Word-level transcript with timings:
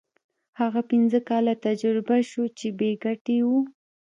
هغه 0.59 0.81
پنځه 0.91 1.19
کاله 1.29 1.53
تجربه 1.65 2.17
شو 2.29 2.43
چې 2.57 2.67
بې 2.77 2.91
ګټې 3.03 3.37
وو. 3.47 3.59